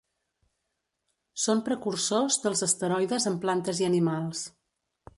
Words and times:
Són 1.43 1.61
precursors 1.69 2.39
dels 2.47 2.67
esteroides 2.71 3.31
en 3.33 3.39
plantes 3.47 3.85
i 3.87 3.91
animals. 3.93 4.47